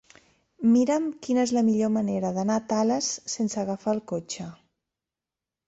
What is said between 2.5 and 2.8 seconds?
a